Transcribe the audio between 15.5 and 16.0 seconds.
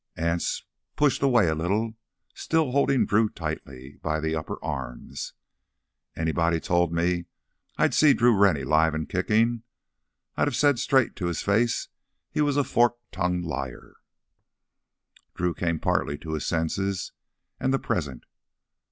came